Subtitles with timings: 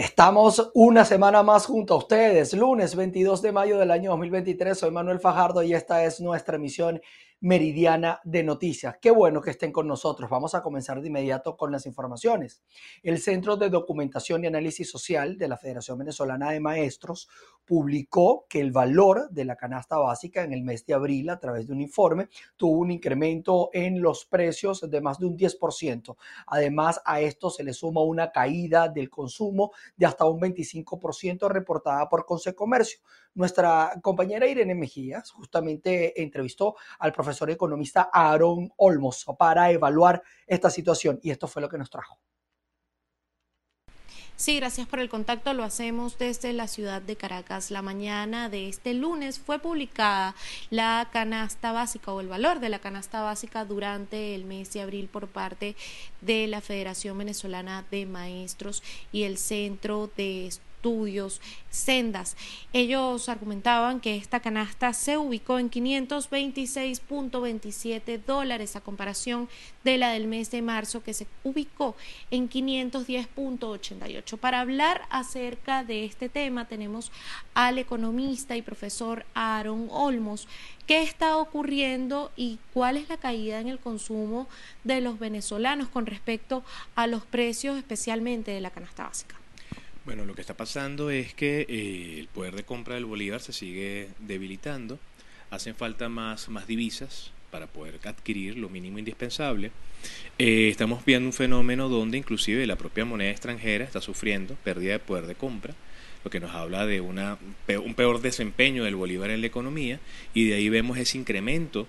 [0.00, 4.78] Estamos una semana más junto a ustedes, lunes 22 de mayo del año 2023.
[4.78, 7.02] Soy Manuel Fajardo y esta es nuestra emisión
[7.40, 8.96] meridiana de noticias.
[9.00, 10.28] Qué bueno que estén con nosotros.
[10.28, 12.62] Vamos a comenzar de inmediato con las informaciones.
[13.02, 17.28] El Centro de Documentación y Análisis Social de la Federación Venezolana de Maestros
[17.64, 21.66] publicó que el valor de la canasta básica en el mes de abril a través
[21.66, 26.16] de un informe tuvo un incremento en los precios de más de un 10%.
[26.46, 32.08] Además, a esto se le suma una caída del consumo de hasta un 25% reportada
[32.08, 33.00] por Consecomercio.
[33.34, 41.20] Nuestra compañera Irene Mejías justamente entrevistó al profesor economista Aaron Olmos para evaluar esta situación
[41.22, 42.18] y esto fue lo que nos trajo.
[44.40, 45.52] Sí, gracias por el contacto.
[45.52, 47.70] Lo hacemos desde la ciudad de Caracas.
[47.70, 50.34] La mañana de este lunes fue publicada
[50.70, 55.10] la canasta básica o el valor de la canasta básica durante el mes de abril
[55.12, 55.76] por parte
[56.22, 62.38] de la Federación Venezolana de Maestros y el Centro de Estudios estudios, sendas.
[62.72, 69.50] Ellos argumentaban que esta canasta se ubicó en 526.27 dólares a comparación
[69.84, 71.96] de la del mes de marzo que se ubicó
[72.30, 74.38] en 510.88.
[74.38, 77.12] Para hablar acerca de este tema tenemos
[77.52, 80.48] al economista y profesor Aaron Olmos.
[80.86, 84.48] ¿Qué está ocurriendo y cuál es la caída en el consumo
[84.82, 89.39] de los venezolanos con respecto a los precios especialmente de la canasta básica?
[90.06, 93.52] Bueno, lo que está pasando es que eh, el poder de compra del bolívar se
[93.52, 94.98] sigue debilitando,
[95.50, 99.72] hacen falta más, más divisas para poder adquirir lo mínimo indispensable.
[100.38, 104.98] Eh, estamos viendo un fenómeno donde inclusive la propia moneda extranjera está sufriendo pérdida de
[105.00, 105.74] poder de compra,
[106.24, 107.36] lo que nos habla de una,
[107.84, 110.00] un peor desempeño del bolívar en la economía
[110.32, 111.86] y de ahí vemos ese incremento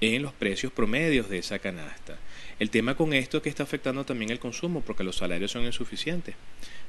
[0.00, 2.18] en los precios promedios de esa canasta.
[2.58, 5.64] El tema con esto es que está afectando también el consumo porque los salarios son
[5.64, 6.34] insuficientes.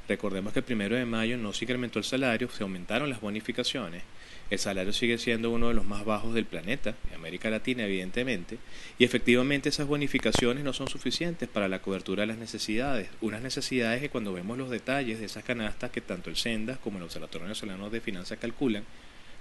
[0.08, 4.02] Recordemos que el primero de mayo no se incrementó el salario, se aumentaron las bonificaciones.
[4.50, 8.58] El salario sigue siendo uno de los más bajos del planeta, de América Latina evidentemente,
[8.98, 13.08] y efectivamente esas bonificaciones no son suficientes para la cobertura de las necesidades.
[13.22, 16.98] Unas necesidades que cuando vemos los detalles de esas canastas que tanto el SENDAS como
[16.98, 18.84] el Observatorio Nacional de Finanzas calculan,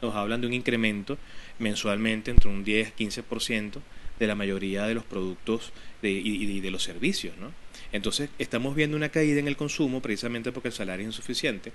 [0.02, 1.18] nos hablan de un incremento
[1.60, 3.82] mensualmente entre un 10 a 15%
[4.20, 7.36] de la mayoría de los productos y, de los servicios.
[7.38, 7.52] ¿no?
[7.92, 11.72] Entonces estamos viendo una caída en el consumo precisamente porque el salario es insuficiente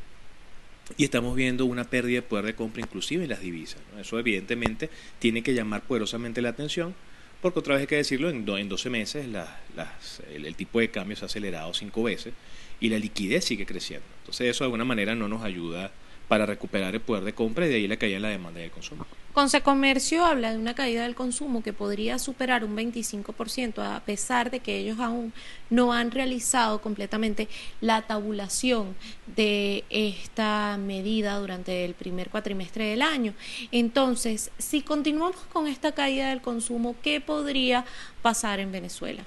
[0.96, 3.80] y estamos viendo una pérdida de poder de compra inclusive en las divisas.
[4.00, 6.94] Eso evidentemente tiene que llamar poderosamente la atención
[7.40, 11.16] porque otra vez hay que decirlo, en, en 12 meses el, el, tipo de cambio
[11.16, 12.34] se ha acelerado cinco veces
[12.80, 14.06] y la liquidez sigue creciendo.
[14.20, 15.92] Entonces eso de alguna manera no nos ayuda
[16.28, 18.64] para recuperar el poder de compra y de ahí la caída en la demanda y
[18.64, 19.06] el consumo.
[19.32, 24.60] Consecomercio habla de una caída del consumo que podría superar un 25% a pesar de
[24.60, 25.32] que ellos aún
[25.70, 27.48] no han realizado completamente
[27.80, 28.96] la tabulación
[29.36, 33.32] de esta medida durante el primer cuatrimestre del año.
[33.70, 37.84] Entonces, si continuamos con esta caída del consumo, ¿qué podría
[38.22, 39.22] pasar en Venezuela?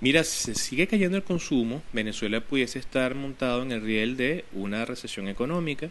[0.00, 4.86] Mira, si sigue cayendo el consumo, Venezuela pudiese estar montado en el riel de una
[4.86, 5.90] recesión económica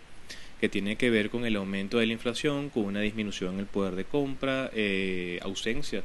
[0.60, 3.66] que tiene que ver con el aumento de la inflación, con una disminución en el
[3.68, 6.02] poder de compra, eh, ausencia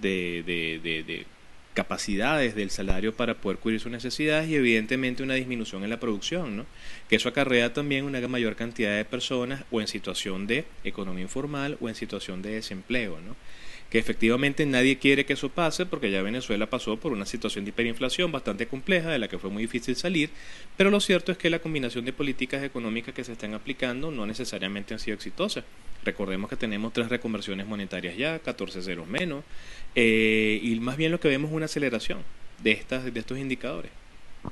[0.00, 1.26] de, de,
[1.74, 6.56] capacidades del salario para poder cubrir sus necesidades y evidentemente una disminución en la producción,
[6.56, 6.66] ¿no?
[7.08, 11.76] que eso acarrea también una mayor cantidad de personas o en situación de economía informal
[11.80, 13.20] o en situación de desempleo.
[13.20, 13.36] ¿no?
[13.92, 17.68] Que efectivamente nadie quiere que eso pase porque ya Venezuela pasó por una situación de
[17.68, 20.30] hiperinflación bastante compleja de la que fue muy difícil salir,
[20.78, 24.24] pero lo cierto es que la combinación de políticas económicas que se están aplicando no
[24.24, 25.64] necesariamente han sido exitosas.
[26.06, 29.44] Recordemos que tenemos tres reconversiones monetarias ya, 14 ceros menos,
[29.94, 32.20] eh, y más bien lo que vemos es una aceleración
[32.62, 33.90] de, estas, de estos indicadores.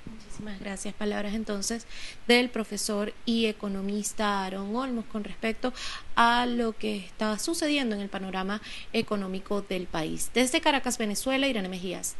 [0.06, 0.94] Muchísimas gracias.
[0.94, 1.86] Palabras entonces
[2.26, 5.72] del profesor y economista Aaron Olmos con respecto
[6.14, 8.60] a lo que está sucediendo en el panorama
[8.92, 10.30] económico del país.
[10.32, 12.16] Desde Caracas, Venezuela, Irene Mejías.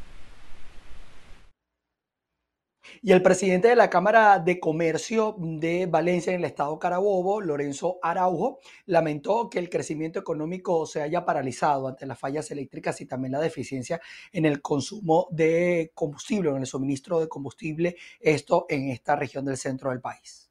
[3.02, 7.98] Y el presidente de la Cámara de Comercio de Valencia en el estado Carabobo, Lorenzo
[8.02, 13.32] Araujo, lamentó que el crecimiento económico se haya paralizado ante las fallas eléctricas y también
[13.32, 14.00] la deficiencia
[14.32, 19.56] en el consumo de combustible, en el suministro de combustible, esto en esta región del
[19.56, 20.49] centro del país.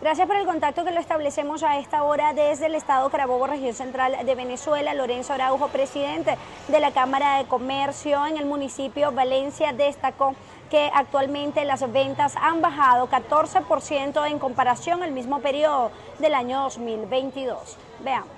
[0.00, 3.74] Gracias por el contacto que lo establecemos a esta hora desde el Estado Carabobo, región
[3.74, 4.94] central de Venezuela.
[4.94, 6.38] Lorenzo Araujo, presidente
[6.68, 10.34] de la Cámara de Comercio en el municipio Valencia, destacó
[10.70, 17.76] que actualmente las ventas han bajado 14% en comparación al mismo periodo del año 2022.
[18.02, 18.30] Veamos.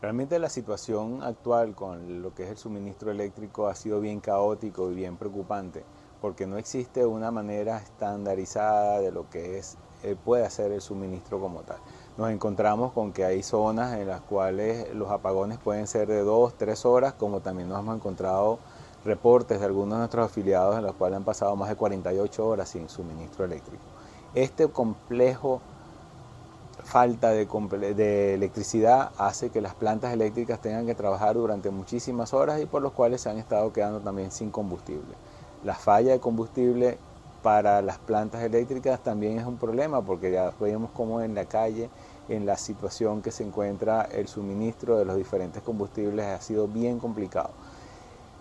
[0.00, 4.90] Realmente la situación actual con lo que es el suministro eléctrico ha sido bien caótico
[4.90, 5.84] y bien preocupante
[6.24, 11.40] porque no existe una manera estandarizada de lo que es eh, puede hacer el suministro
[11.40, 11.78] como tal.
[12.18, 16.52] Nos encontramos con que hay zonas en las cuales los apagones pueden ser de dos,
[16.58, 18.58] tres horas, como también nos hemos encontrado
[19.04, 22.68] reportes de algunos de nuestros afiliados en los cuales han pasado más de 48 horas
[22.68, 23.82] sin suministro eléctrico.
[24.34, 25.62] Este complejo
[26.82, 27.46] falta de,
[27.94, 32.82] de, electricidad hace que las plantas eléctricas tengan que trabajar durante muchísimas horas y por
[32.82, 35.14] los cuales se han estado quedando también sin combustible.
[35.64, 36.98] La falla de combustible
[37.44, 41.90] para las plantas eléctricas también es un problema porque ya vemos como en la calle,
[42.30, 46.98] en la situación que se encuentra el suministro de los diferentes combustibles ha sido bien
[46.98, 47.50] complicado.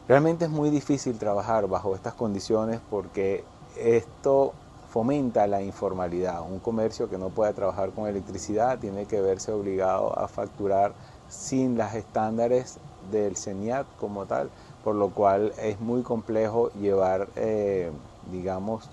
[0.07, 3.43] Realmente es muy difícil trabajar bajo estas condiciones porque
[3.77, 4.53] esto
[4.89, 6.41] fomenta la informalidad.
[6.41, 10.93] Un comercio que no puede trabajar con electricidad tiene que verse obligado a facturar
[11.27, 12.77] sin las estándares
[13.11, 14.49] del CENIAT como tal,
[14.81, 17.91] por lo cual es muy complejo llevar, eh,
[18.31, 18.89] digamos,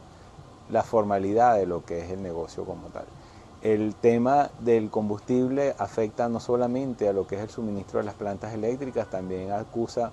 [0.71, 3.05] la formalidad de lo que es el negocio como tal.
[3.63, 8.15] El tema del combustible afecta no solamente a lo que es el suministro de las
[8.15, 10.13] plantas eléctricas, también acusa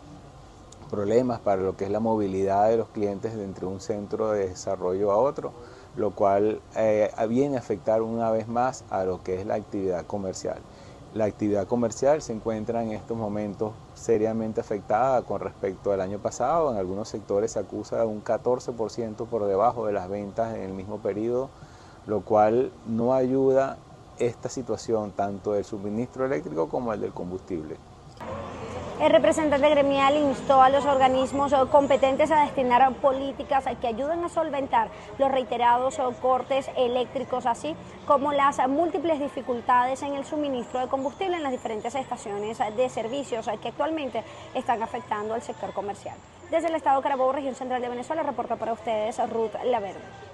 [0.89, 5.11] problemas para lo que es la movilidad de los clientes entre un centro de desarrollo
[5.11, 5.51] a otro,
[5.95, 10.05] lo cual eh, viene a afectar una vez más a lo que es la actividad
[10.05, 10.57] comercial.
[11.13, 16.71] La actividad comercial se encuentra en estos momentos seriamente afectada con respecto al año pasado.
[16.71, 20.73] En algunos sectores se acusa de un 14% por debajo de las ventas en el
[20.73, 21.49] mismo periodo,
[22.05, 23.77] lo cual no ayuda
[24.19, 27.75] esta situación tanto del suministro eléctrico como el del combustible.
[28.99, 34.89] El representante gremial instó a los organismos competentes a destinar políticas que ayuden a solventar
[35.19, 37.75] los reiterados cortes eléctricos, así
[38.07, 43.47] como las múltiples dificultades en el suministro de combustible en las diferentes estaciones de servicios
[43.61, 44.23] que actualmente
[44.55, 46.17] están afectando al sector comercial.
[46.49, 50.26] Desde el estado Carabobo, región central de Venezuela, reporta para ustedes Ruth Laverde.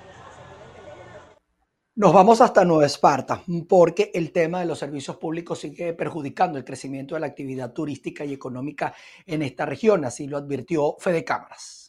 [1.95, 6.65] Nos vamos hasta Nueva Esparta porque el tema de los servicios públicos sigue perjudicando el
[6.65, 8.95] crecimiento de la actividad turística y económica
[9.27, 11.82] en esta región, así lo advirtió Fede Cámaras.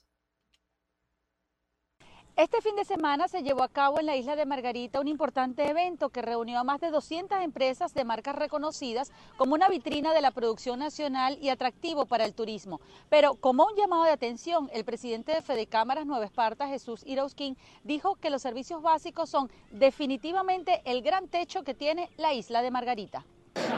[2.36, 5.70] Este fin de semana se llevó a cabo en la isla de Margarita un importante
[5.70, 10.20] evento que reunió a más de 200 empresas de marcas reconocidas como una vitrina de
[10.20, 12.80] la producción nacional y atractivo para el turismo.
[13.08, 17.56] Pero como un llamado de atención, el presidente de Fede Cámaras Nueva Esparta, Jesús Irausquín,
[17.84, 22.72] dijo que los servicios básicos son definitivamente el gran techo que tiene la isla de
[22.72, 23.24] Margarita.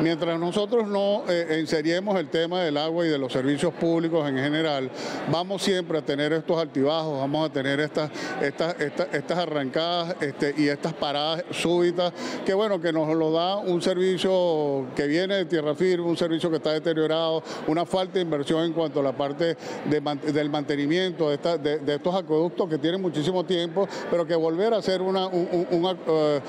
[0.00, 4.37] Mientras nosotros no eh, inseriemos el tema del agua y de los servicios públicos en
[4.37, 4.90] general,
[5.31, 8.11] vamos siempre a tener estos altibajos, vamos a tener estas,
[8.43, 12.12] estas, estas, arrancadas este, y estas paradas súbitas,
[12.44, 16.50] que bueno, que nos lo da un servicio que viene de tierra firme, un servicio
[16.50, 19.56] que está deteriorado, una falta de inversión en cuanto a la parte
[19.87, 25.00] del mantenimiento de, de, estos acueductos que tienen muchísimo tiempo, pero que volver a hacer
[25.00, 26.40] eh,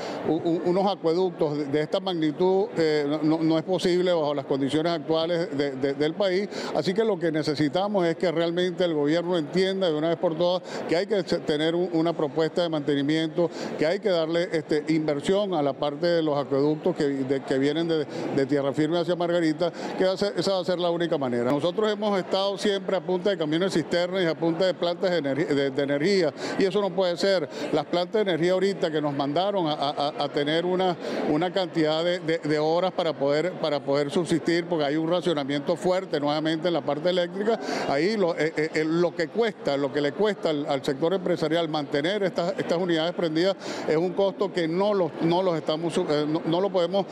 [0.66, 6.50] unos acueductos de, esta magnitud eh, no, es posible bajo las condiciones actuales del país.
[6.76, 10.38] Así que lo que necesitamos es que realmente el gobierno entienda de una vez por
[10.38, 15.54] todas que hay que tener una propuesta de mantenimiento, que hay que darle este, inversión
[15.54, 20.06] a la parte de los acueductos que, que vienen de, tierra firme hacia Margarita, que
[20.06, 21.52] esa va a ser la única manera.
[21.52, 25.84] Nosotros hemos estado siempre a punta de camiones cisternas y a punta de plantas de
[25.84, 27.50] energía, y eso no puede ser.
[27.74, 30.96] Las plantas de energía ahorita que nos mandaron a, tener una,
[31.30, 36.68] una cantidad de horas para poder, para poder subsistir, porque hay un racionamiento fuerte nuevamente
[36.68, 37.60] en la parte eléctrica.
[37.90, 42.24] Ahí lo, eh, eh, lo que cuesta, lo que le cuesta al, sector empresarial mantener
[42.24, 43.56] estas, estas unidades prendidas
[43.88, 47.06] es un costo que no los, no los estamos, eh, no, lo podemos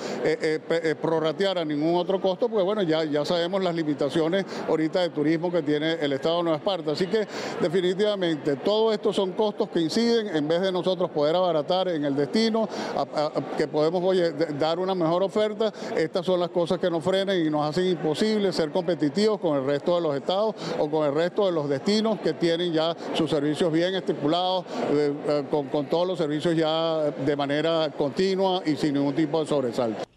[1.01, 5.51] prorratear a ningún otro costo, porque bueno, ya, ya sabemos las limitaciones ahorita de turismo
[5.51, 6.91] que tiene el Estado de Nueva Esparta.
[6.91, 7.27] Así que
[7.61, 12.15] definitivamente todo esto son costos que inciden en vez de nosotros poder abaratar en el
[12.15, 12.67] destino,
[13.57, 14.15] que podemos
[14.59, 18.51] dar una mejor oferta, estas son las cosas que nos frenan y nos hacen imposible
[18.51, 22.19] ser competitivos con el resto de los estados o con el resto de los destinos
[22.19, 27.11] que tienen ya sus servicios bien estipulados, eh, eh, con, con todos los servicios ya
[27.11, 30.14] de manera continua y sin ningún tipo de sobresalto.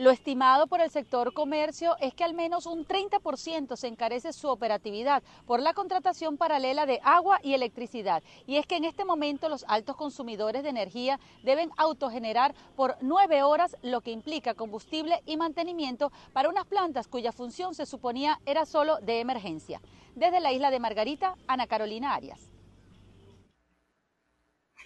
[0.00, 4.48] Lo estimado por el sector comercio es que al menos un 30% se encarece su
[4.48, 8.22] operatividad por la contratación paralela de agua y electricidad.
[8.46, 13.42] Y es que en este momento los altos consumidores de energía deben autogenerar por nueve
[13.42, 18.64] horas, lo que implica combustible y mantenimiento para unas plantas cuya función se suponía era
[18.64, 19.82] solo de emergencia.
[20.14, 22.49] Desde la isla de Margarita, Ana Carolina Arias.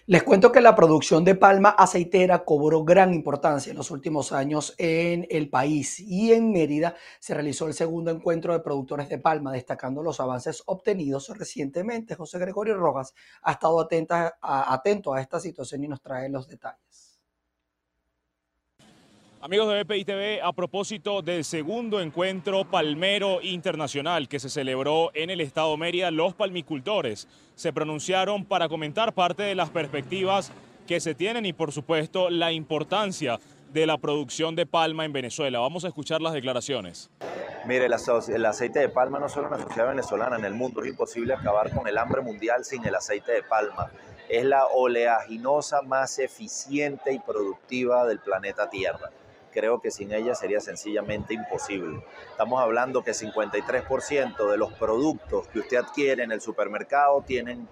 [0.07, 4.75] Les cuento que la producción de palma aceitera cobró gran importancia en los últimos años
[4.77, 9.51] en el país y en Mérida se realizó el segundo encuentro de productores de palma,
[9.51, 12.13] destacando los avances obtenidos recientemente.
[12.13, 17.04] José Gregorio Rojas ha estado atenta, atento a esta situación y nos trae los detalles.
[19.45, 25.29] Amigos de BPI TV, a propósito del segundo encuentro palmero internacional que se celebró en
[25.29, 30.51] el estado Mérida, los palmicultores se pronunciaron para comentar parte de las perspectivas
[30.87, 33.39] que se tienen y por supuesto la importancia
[33.71, 35.59] de la producción de palma en Venezuela.
[35.59, 37.11] Vamos a escuchar las declaraciones.
[37.67, 40.89] Mire, el, aceite de palma no solo es una sociedad venezolana, en el mundo es
[40.89, 43.91] imposible acabar con el hambre mundial sin el aceite de palma.
[44.27, 49.11] Es la oleaginosa más eficiente y productiva del planeta Tierra
[49.55, 52.03] creo que sin ella sería sencillamente imposible.
[52.29, 57.67] Estamos hablando que 53% de los productos que usted adquiere en el supermercado tienen,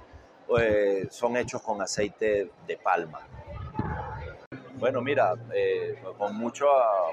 [0.57, 3.19] eh, son hechos con aceite de palma.
[4.75, 6.67] Bueno, mira, eh, con mucho,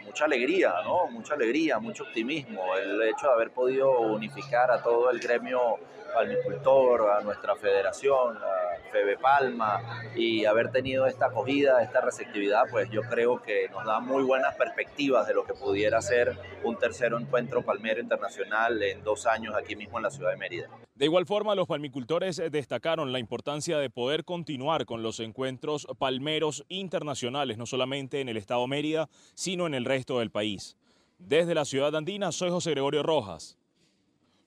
[0.05, 1.09] mucha alegría, ¿no?
[1.09, 2.77] Mucha alegría, mucho optimismo.
[2.77, 5.79] El hecho de haber podido unificar a todo el gremio
[6.15, 9.83] palmicultor, a nuestra federación, a Febe Palma,
[10.15, 14.55] y haber tenido esta acogida, esta receptividad, pues yo creo que nos da muy buenas
[14.57, 19.77] perspectivas de lo que pudiera ser un tercer encuentro palmero internacional en dos años aquí
[19.77, 20.69] mismo en la ciudad de Mérida.
[20.95, 26.65] De igual forma, los palmicultores destacaron la importancia de poder continuar con los encuentros palmeros
[26.69, 30.77] internacionales, no solamente en el estado Mérida, sino en el resto del país.
[31.19, 33.57] Desde la ciudad andina, soy José Gregorio Rojas,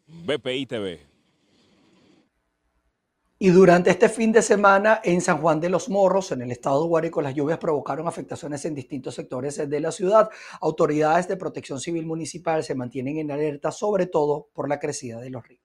[0.08, 1.13] BPI TV.
[3.44, 6.84] Y durante este fin de semana en San Juan de los Morros, en el estado
[6.84, 10.30] de Guárico, las lluvias provocaron afectaciones en distintos sectores de la ciudad.
[10.62, 15.30] Autoridades de protección civil municipal se mantienen en alerta, sobre todo por la crecida de
[15.30, 15.63] los ríos.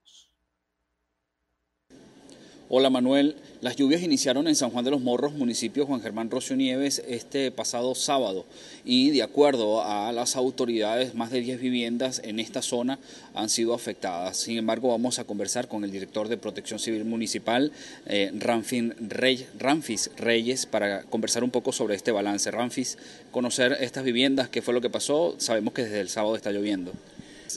[2.71, 6.55] Hola Manuel, las lluvias iniciaron en San Juan de los Morros, municipio Juan Germán Rocio
[6.55, 8.45] Nieves, este pasado sábado
[8.85, 12.99] y de acuerdo a las autoridades, más de 10 viviendas en esta zona
[13.33, 14.37] han sido afectadas.
[14.37, 17.73] Sin embargo, vamos a conversar con el director de Protección Civil Municipal,
[18.05, 22.51] eh, Ramfis Reyes, para conversar un poco sobre este balance.
[22.51, 22.99] Ramfis,
[23.31, 26.93] conocer estas viviendas, qué fue lo que pasó, sabemos que desde el sábado está lloviendo.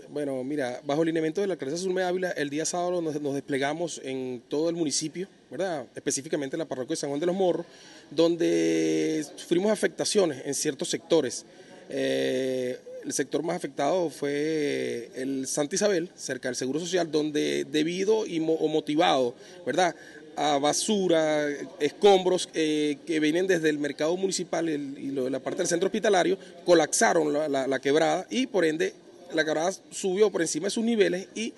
[0.09, 3.99] Bueno, mira, bajo el lineamiento de la alcaldesa Zulme Ávila, el día sábado nos, desplegamos
[4.03, 5.85] en todo el municipio, ¿verdad?
[5.95, 7.65] Específicamente en la parroquia de San Juan de los Morros,
[8.09, 11.45] donde sufrimos afectaciones en ciertos sectores.
[11.89, 18.25] Eh, el sector más afectado fue el Santa Isabel, cerca del Seguro Social, donde debido
[18.25, 19.95] y o motivado, ¿verdad?
[20.37, 21.45] a basura,
[21.81, 27.33] escombros eh, que vienen desde el mercado municipal y la parte del centro hospitalario, colapsaron
[27.51, 28.93] la quebrada y por ende
[29.33, 31.53] la quebrada subió por encima de sus niveles y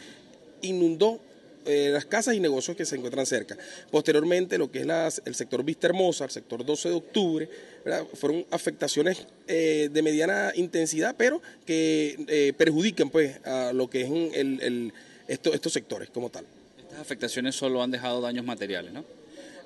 [0.62, 1.20] inundó
[1.66, 3.58] eh, las casas y negocios que se encuentran cerca.
[3.90, 7.50] Posteriormente, lo que es el sector Vista Hermosa, el sector 12 de octubre,
[8.16, 14.36] fueron afectaciones eh, de mediana intensidad, pero que eh, perjudican pues, a lo que es
[14.36, 14.94] el,
[15.28, 16.46] estos sectores como tal.
[16.80, 19.06] Estas afectaciones solo han dejado daños materiales, ¿no?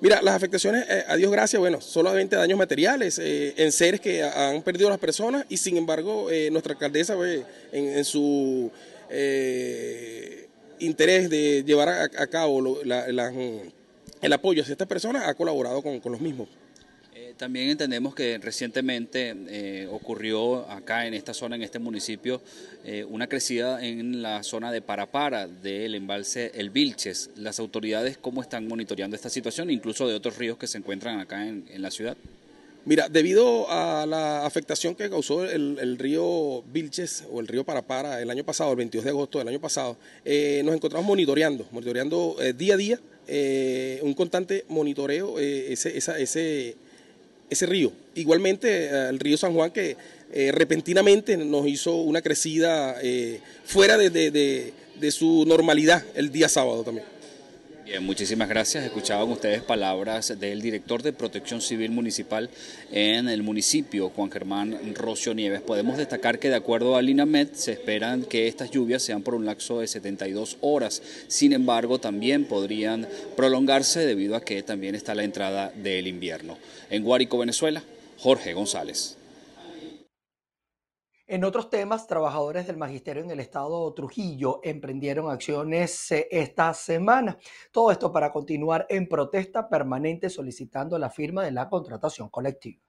[0.00, 4.22] Mira, las afectaciones, eh, a Dios gracias, bueno, solamente daños materiales eh, en seres que
[4.22, 8.70] han perdido las personas y sin embargo eh, nuestra alcaldesa pues, en, su
[10.78, 16.48] interés de llevar a, cabo el apoyo hacia estas personas ha colaborado con los mismos.
[17.38, 22.42] También entendemos que recientemente eh, ocurrió acá en esta zona, en este municipio,
[22.84, 27.30] eh, una crecida en la zona de Parapara del embalse El Vilches.
[27.36, 31.46] ¿Las autoridades cómo están monitoreando esta situación, incluso de otros ríos que se encuentran acá
[31.46, 32.16] en, la ciudad?
[32.84, 38.30] Mira, debido a la afectación que causó el, río Vilches o el río Parapara el
[38.30, 42.74] año pasado, el 22 de agosto del año pasado, eh, nos encontramos monitoreando, monitoreando día
[42.74, 43.00] a día,
[44.02, 46.76] un constante monitoreo, ese, esa, ese
[47.50, 47.92] ese río.
[48.14, 49.96] Igualmente eh, el río San Juan que
[50.32, 54.72] eh, repentinamente nos hizo una crecida eh, fuera de,
[55.10, 57.06] su normalidad el día sábado también.
[57.88, 58.84] Bien, muchísimas gracias.
[58.84, 62.50] Escuchaban ustedes palabras del director de Protección Civil Municipal
[62.92, 65.62] en el municipio, Juan Germán Rocio Nieves.
[65.62, 69.46] Podemos destacar que de acuerdo al INAMED se esperan que estas lluvias sean por un
[69.46, 71.00] lapso de 72 horas.
[71.28, 76.58] Sin embargo, también podrían prolongarse debido a que también está la entrada del invierno.
[76.90, 77.82] En Guárico, Venezuela,
[78.18, 79.17] Jorge González.
[81.30, 87.36] En otros temas, trabajadores del magisterio en el estado Trujillo emprendieron acciones eh, esta semana.
[87.70, 92.87] Todo esto para continuar en protesta permanente solicitando la firma de la contratación colectiva.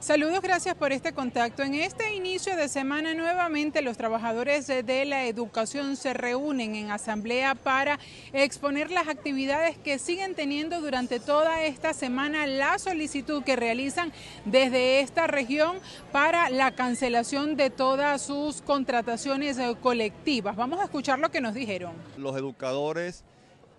[0.00, 1.64] Saludos, gracias por este contacto.
[1.64, 7.56] En este inicio de semana nuevamente los trabajadores de la educación se reúnen en asamblea
[7.56, 7.98] para
[8.32, 14.12] exponer las actividades que siguen teniendo durante toda esta semana, la solicitud que realizan
[14.44, 15.78] desde esta región
[16.12, 20.54] para la cancelación de todas sus contrataciones eh, colectivas.
[20.54, 21.92] Vamos a escuchar lo que nos dijeron.
[22.16, 23.24] Los educadores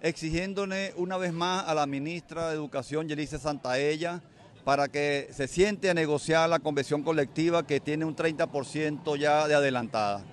[0.01, 4.21] exigiéndole una vez más a la ministra de Educación, Yelice Santaella,
[4.63, 9.55] para que se siente a negociar la convención colectiva que tiene un 30% ya de
[9.55, 10.23] adelantada.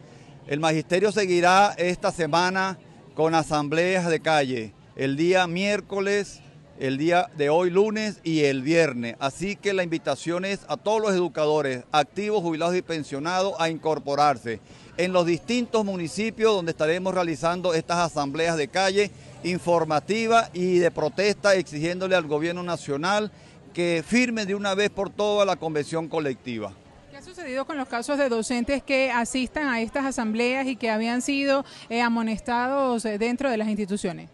[0.47, 2.79] El magisterio seguirá esta semana
[3.15, 6.41] con asambleas de calle el día miércoles,
[6.79, 9.17] el día de hoy lunes y el viernes.
[9.19, 14.61] Así que la invitación es a todos los educadores, activos, jubilados y pensionados, a incorporarse
[14.97, 19.11] en los distintos municipios donde estaremos realizando estas asambleas de calle
[19.45, 23.31] informativas y de protesta exigiéndole al gobierno nacional
[23.77, 26.73] que firme de una vez por todas la convención colectiva.
[27.11, 30.89] ¿Qué ha sucedido con los casos de docentes que asistan a estas asambleas y que
[30.89, 34.31] habían sido eh, amonestados eh, dentro de las instituciones?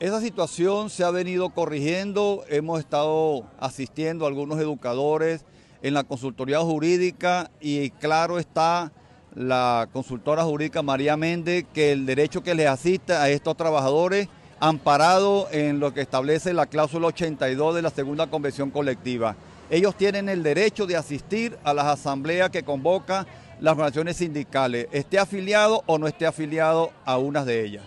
[0.00, 5.46] Esa situación se ha venido corrigiendo, hemos estado asistiendo a algunos educadores
[5.80, 8.92] en la consultoría jurídica y claro está
[9.34, 14.28] la consultora jurídica María Méndez que el derecho que les asista a estos trabajadores
[14.60, 19.36] amparado en lo que establece la cláusula 82 de la segunda convención colectiva.
[19.70, 23.26] Ellos tienen el derecho de asistir a las asambleas que convoca
[23.60, 27.84] las organizaciones sindicales, esté afiliado o no esté afiliado a unas de ellas.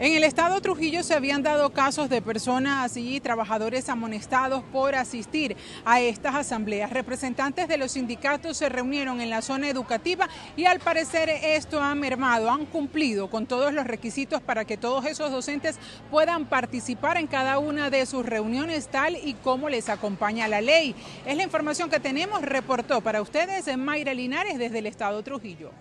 [0.00, 5.56] En el estado Trujillo se habían dado casos de personas y trabajadores amonestados por asistir
[5.84, 6.90] a estas asambleas.
[6.90, 11.96] Representantes de los sindicatos se reunieron en la zona educativa y al parecer esto ha
[11.96, 15.80] mermado, han cumplido con todos los requisitos para que todos esos docentes
[16.12, 20.94] puedan participar en cada una de sus reuniones tal y como les acompaña la ley.
[21.26, 25.72] Es la información que tenemos, reportó para ustedes Mayra Linares desde el estado Trujillo.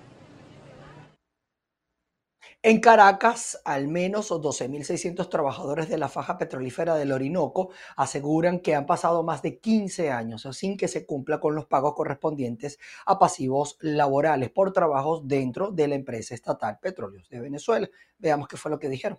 [2.67, 8.85] En Caracas, al menos 12.600 trabajadores de la faja petrolífera del Orinoco aseguran que han
[8.85, 13.77] pasado más de 15 años sin que se cumpla con los pagos correspondientes a pasivos
[13.79, 17.87] laborales por trabajos dentro de la empresa estatal Petróleos de Venezuela.
[18.17, 19.17] Veamos qué fue lo que dijeron.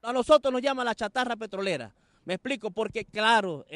[0.00, 1.94] A nosotros nos llama la chatarra petrolera.
[2.24, 3.66] Me explico, porque claro,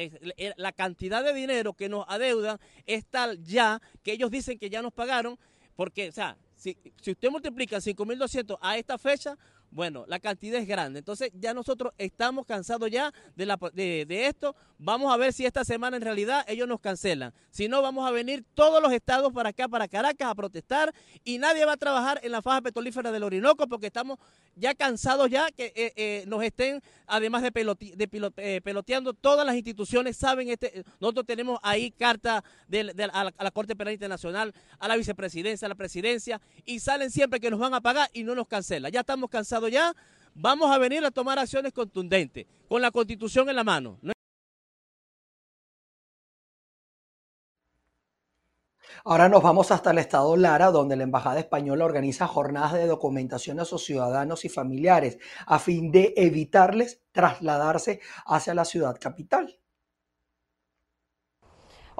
[0.56, 4.80] la cantidad de dinero que nos adeudan es tal ya que ellos dicen que ya
[4.80, 5.38] nos pagaron,
[5.76, 6.76] porque, o sea, si,
[7.10, 9.38] usted multiplica 5.200 a esta fecha,
[9.70, 10.98] bueno, la cantidad es grande.
[10.98, 14.56] Entonces ya nosotros estamos cansados ya de, la, de, de, esto.
[14.80, 17.34] Vamos a ver si esta semana en realidad ellos nos cancelan.
[17.50, 21.38] Si no, vamos a venir todos los estados para acá, para Caracas, a protestar y
[21.38, 24.20] nadie va a trabajar en la faja petrolífera del Orinoco porque estamos
[24.54, 27.50] ya cansados ya que eh, eh, nos estén, además de,
[28.36, 32.80] eh, peloteando, todas las instituciones saben, este, nosotros tenemos ahí carta de,
[33.12, 37.40] a, la, la, Corte Penal Internacional, a la vicepresidencia, a la presidencia, y salen siempre
[37.40, 38.92] que nos van a pagar y no nos cancelan.
[38.92, 39.92] Ya estamos cansados ya,
[40.34, 43.98] vamos a venir a tomar acciones contundentes, con la constitución en la mano.
[49.04, 53.60] Ahora nos vamos hasta el estado Lara, donde la Embajada Española organiza jornadas de documentación
[53.60, 59.58] a sus ciudadanos y familiares a fin de evitarles trasladarse hacia la ciudad capital.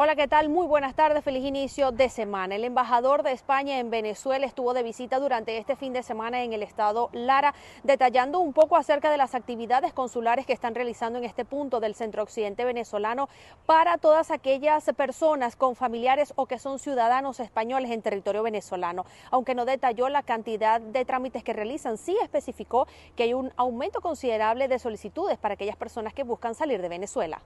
[0.01, 0.49] Hola, ¿qué tal?
[0.49, 2.55] Muy buenas tardes, feliz inicio de semana.
[2.55, 6.53] El embajador de España en Venezuela estuvo de visita durante este fin de semana en
[6.53, 11.25] el estado Lara, detallando un poco acerca de las actividades consulares que están realizando en
[11.25, 13.29] este punto del centro occidente venezolano
[13.67, 19.05] para todas aquellas personas con familiares o que son ciudadanos españoles en territorio venezolano.
[19.33, 24.01] Aunque no detalló la cantidad de trámites que realizan, sí especificó que hay un aumento
[24.01, 27.43] considerable de solicitudes para aquellas personas que buscan salir de Venezuela.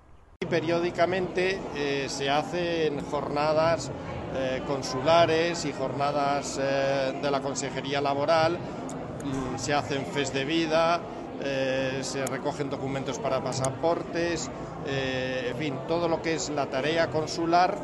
[0.47, 3.91] Periódicamente eh, se hacen jornadas
[4.35, 11.01] eh, consulares y jornadas eh, de la Consejería Laboral, mm, se hacen fes de vida,
[12.03, 14.49] se recogen documentos para pasaportes,
[14.87, 17.77] en fin, todo lo que es la tarea consular.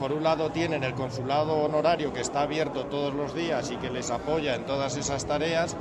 [0.00, 3.90] por un lado tienen el consulado honorario que está abierto todos los días y que
[3.90, 5.76] les apoya en todas esas tareas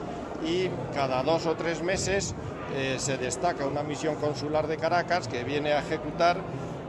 [0.46, 2.36] y cada dos o tres meses
[2.76, 6.38] eh, se destaca una misión consular de Caracas que viene a ejecutar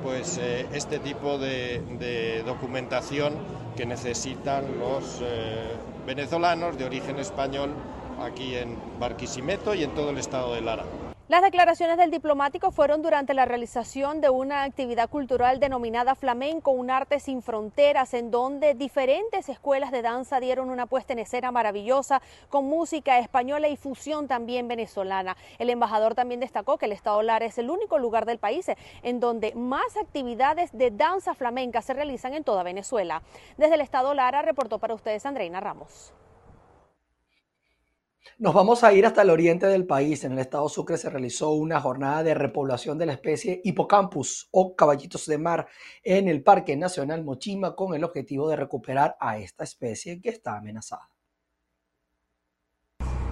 [0.03, 3.35] pues eh, este tipo de, documentación
[3.77, 5.75] que necesitan los eh,
[6.07, 7.71] venezolanos de origen español
[8.23, 10.85] aquí en Barquisimeto y en todo el estado de Lara.
[11.29, 16.91] Las declaraciones del diplomático fueron durante la realización de una actividad cultural denominada Flamenco, un
[16.91, 22.23] arte sin fronteras, en donde diferentes escuelas de danza dieron una puesta en escena maravillosa
[22.49, 25.37] con música española y fusión también venezolana.
[25.59, 28.65] El embajador también destacó que el Estado Lara es el único lugar del país
[29.03, 33.21] en donde más actividades de danza flamenca se realizan en toda Venezuela.
[33.59, 36.15] Desde el Estado Lara reportó para ustedes Andreina Ramos.
[38.37, 40.25] Nos vamos a ir hasta el oriente del país.
[40.25, 44.77] En el estado Sucre se realizó una jornada de repoblación de la especie Hipocampus o
[44.77, 45.67] caballitos de mar
[46.03, 50.57] en el Parque Nacional Mochima con el objetivo de recuperar a esta especie que está
[50.57, 51.11] amenazada.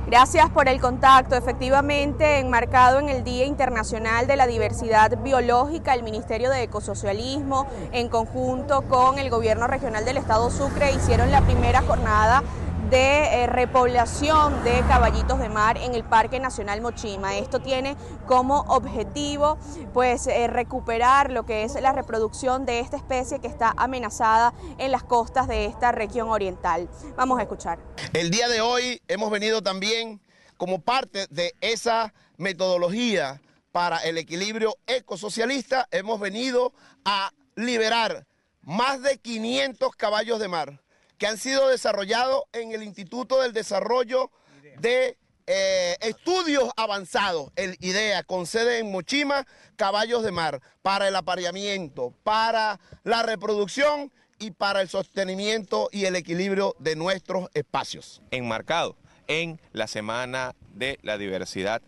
[0.07, 1.35] Gracias por el contacto.
[1.35, 8.09] Efectivamente, enmarcado en el Día Internacional de la Diversidad Biológica, el Ministerio de Ecosocialismo, en
[8.09, 12.45] conjunto con el Gobierno Regional del Estado Sucre, hicieron la primera jornada
[12.91, 17.37] de eh, repoblación de caballitos de mar en el Parque Nacional Mochima.
[17.37, 17.97] Esto tiene
[18.27, 19.59] como objetivo
[19.93, 24.93] pues eh, recuperar lo que es la reproducción de esta especie que está amenazada en
[24.93, 26.89] las costas de esta región oriental.
[27.17, 27.79] Vamos a escuchar.
[28.13, 30.21] El día de hoy hemos venido también
[30.57, 33.41] como parte de esa metodología
[33.73, 36.73] para el equilibrio ecosocialista, hemos venido
[37.05, 38.27] a liberar
[38.63, 40.86] más de 500 caballos de mar
[41.19, 44.31] que han sido desarrollados en el Instituto del Desarrollo
[44.79, 51.17] de eh, Estudios Avanzados, el IDEA, con sede en Mochima, caballos de mar, para el
[51.17, 58.21] apareamiento, para la reproducción y para el sostenimiento y el equilibrio de nuestros espacios.
[58.31, 58.97] Enmarcado
[59.29, 61.81] en la Semana de la Diversidad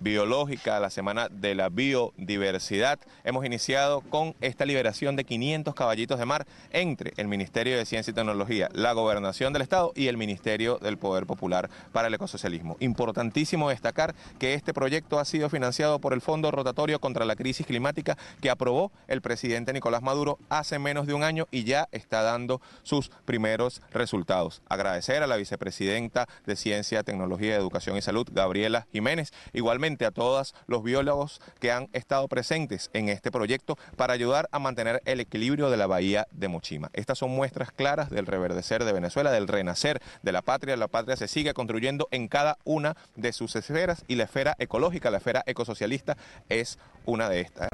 [0.00, 2.98] biológica, la Semana de la Biodiversidad.
[3.24, 8.10] Hemos iniciado con esta liberación de 500 caballitos de mar entre el Ministerio de Ciencia
[8.10, 12.76] y Tecnología, la Gobernación del Estado y el Ministerio del Poder Popular para el Ecosocialismo.
[12.80, 17.66] Importantísimo destacar que este proyecto ha sido financiado por el Fondo Rotatorio contra la Crisis
[17.66, 22.22] Climática que aprobó el presidente Nicolás Maduro hace menos de un año y ya está
[22.22, 24.62] dando sus primeros resultados.
[24.68, 30.54] Agradecer a la vicepresidenta de Ciencia, Tecnología, Educación y Salud, Gabriela Jiménez, igualmente a todos
[30.68, 35.70] los biólogos que han estado presentes en este proyecto para ayudar a mantener el equilibrio
[35.70, 36.88] de la bahía de Mochima.
[36.92, 40.76] Estas son muestras claras del reverdecer de Venezuela, del renacer de la patria.
[40.76, 45.10] La patria se sigue construyendo en cada una de sus esferas y la esfera ecológica,
[45.10, 46.16] la esfera ecosocialista
[46.48, 47.68] es una de estas.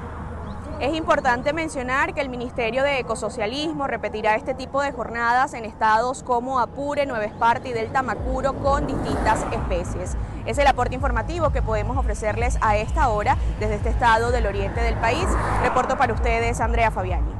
[0.79, 6.23] Es importante mencionar que el Ministerio de Ecosocialismo repetirá este tipo de jornadas en estados
[6.23, 10.15] como Apure, Nueva Esparta y Delta Macuro con distintas especies.
[10.45, 14.79] Es el aporte informativo que podemos ofrecerles a esta hora desde este estado del oriente
[14.79, 15.25] del país.
[15.63, 17.33] Reporto para ustedes, Andrea Fabiani.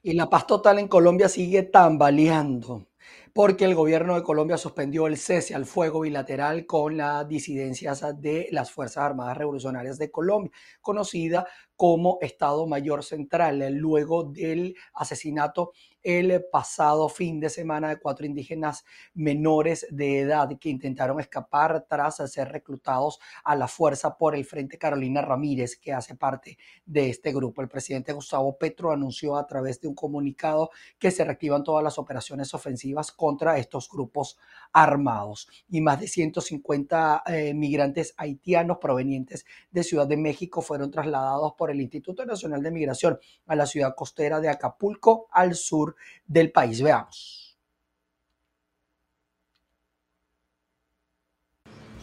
[0.00, 2.86] Y la paz total en Colombia sigue tambaleando
[3.32, 8.48] porque el gobierno de Colombia suspendió el cese al fuego bilateral con las disidencias de
[8.52, 16.44] las Fuerzas Armadas Revolucionarias de Colombia, conocida como Estado Mayor Central, luego del asesinato el
[16.50, 22.48] pasado fin de semana de cuatro indígenas menores de edad que intentaron escapar tras ser
[22.48, 27.62] reclutados a la fuerza por el Frente Carolina Ramírez, que hace parte de este grupo.
[27.62, 31.98] El presidente Gustavo Petro anunció a través de un comunicado que se reactivan todas las
[31.98, 34.38] operaciones ofensivas contra estos grupos
[34.72, 35.48] armados.
[35.68, 41.70] Y más de 150 eh, migrantes haitianos provenientes de Ciudad de México fueron trasladados por
[41.70, 46.80] el Instituto Nacional de Migración a la ciudad costera de Acapulco, al sur del país.
[46.80, 47.58] Veamos.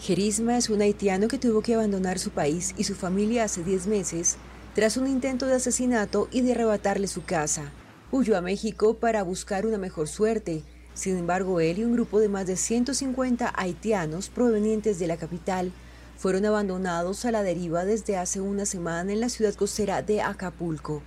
[0.01, 3.88] Gerisma es un haitiano que tuvo que abandonar su país y su familia hace 10
[3.88, 4.38] meses
[4.75, 7.71] tras un intento de asesinato y de arrebatarle su casa.
[8.12, 10.63] Huyó a México para buscar una mejor suerte.
[10.95, 15.73] Sin embargo, él y un grupo de más de 150 haitianos provenientes de la capital
[16.17, 21.03] fueron abandonados a la deriva desde hace una semana en la ciudad costera de Acapulco.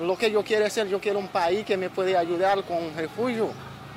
[0.00, 3.48] Lo que yo quiero hacer, yo quiero un país que me puede ayudar con refugio,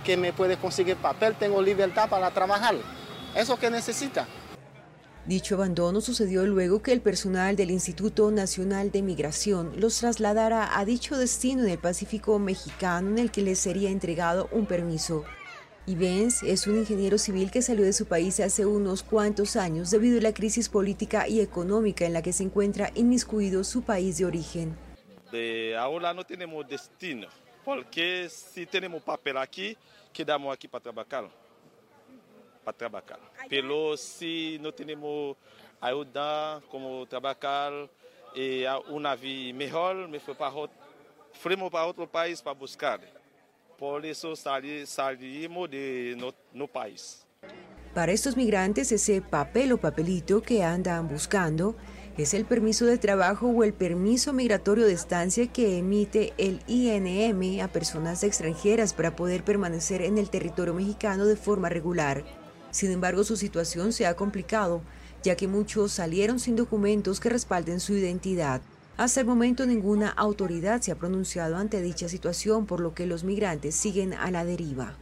[0.03, 2.75] que me puede conseguir papel, tengo libertad para trabajar.
[3.35, 4.25] Eso que necesita.
[5.29, 10.85] Dicho abandono sucedió luego que el personal del Instituto Nacional de Migración los trasladara a
[10.85, 15.25] dicho destino en el Pacífico mexicano en el que les sería entregado un permiso.
[15.85, 20.17] Ivens es un ingeniero civil que salió de su país hace unos cuantos años debido
[20.17, 24.25] a la crisis política y económica en la que se encuentra inmiscuido su país de
[24.25, 24.75] origen.
[25.31, 27.27] De ahora no tenemos destino,
[27.63, 29.77] porque si tenemos papel aquí,
[30.11, 31.29] quedamos aquí para trabajar.
[32.69, 33.19] Para trabajar.
[33.49, 35.35] Pero si no tenemos
[35.81, 37.89] ayuda como trabajar
[38.35, 40.53] y una vida mejor, me fui para,
[41.33, 42.99] fuimos para otro país para buscar.
[43.75, 47.25] Por eso salimos de no, no país.
[47.95, 51.75] Para estos migrantes, ese papel o papelito que andan buscando
[52.17, 57.61] es el permiso de trabajo o el permiso migratorio de estancia que emite el INM
[57.63, 62.23] a personas extranjeras para poder permanecer en el territorio mexicano de forma regular.
[62.71, 64.81] Sin embargo, su situación se ha complicado,
[65.23, 68.61] ya que muchos salieron sin documentos que respalden su identidad.
[68.97, 73.23] Hasta el momento ninguna autoridad se ha pronunciado ante dicha situación, por lo que los
[73.23, 74.97] migrantes siguen a la deriva.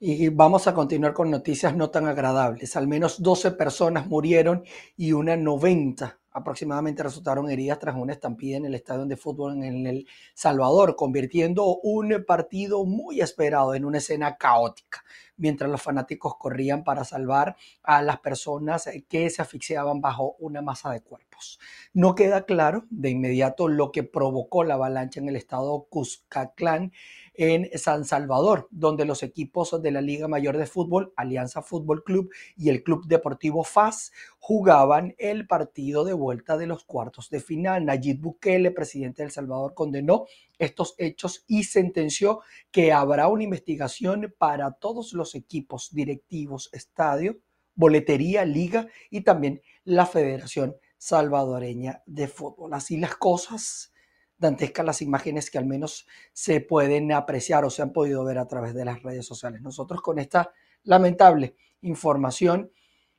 [0.00, 2.76] Y vamos a continuar con noticias no tan agradables.
[2.76, 4.64] Al menos 12 personas murieron
[4.96, 9.86] y una 90 aproximadamente resultaron heridas tras una estampida en el estadio de fútbol en
[9.86, 15.04] El Salvador, convirtiendo un partido muy esperado en una escena caótica,
[15.36, 17.54] mientras los fanáticos corrían para salvar
[17.84, 21.60] a las personas que se asfixiaban bajo una masa de cuerpos.
[21.92, 26.92] No queda claro de inmediato lo que provocó la avalancha en el estado Cuscatlán
[27.34, 32.32] en San Salvador, donde los equipos de la Liga Mayor de Fútbol, Alianza Fútbol Club
[32.56, 37.84] y el Club Deportivo FAS jugaban el partido de vuelta de los cuartos de final.
[37.84, 40.26] Nayib Bukele, presidente de El Salvador, condenó
[40.58, 47.38] estos hechos y sentenció que habrá una investigación para todos los equipos directivos, estadio,
[47.74, 52.74] boletería, liga y también la Federación Salvadoreña de Fútbol.
[52.74, 53.93] Así las cosas
[54.38, 58.46] dantescas las imágenes que al menos se pueden apreciar o se han podido ver a
[58.46, 59.62] través de las redes sociales.
[59.62, 62.70] Nosotros con esta lamentable información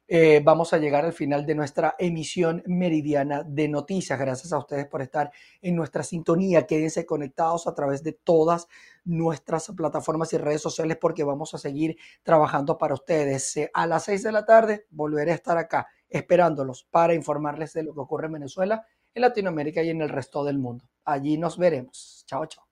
[0.08, 4.20] eh, vamos a llegar al final de nuestra emisión meridiana de noticias.
[4.20, 6.68] Gracias a ustedes por estar en nuestra sintonía.
[6.68, 8.68] Quédense conectados a través de todas
[9.04, 13.58] nuestras plataformas y redes sociales porque vamos a seguir trabajando para ustedes.
[13.58, 17.84] Eh, a las seis de la tarde volveré a estar acá esperándolos para informarles de
[17.84, 20.86] lo que ocurre en Venezuela, en Latinoamérica y en el resto del mundo.
[21.06, 22.24] Allí nos veremos.
[22.28, 22.66] Chao, chao.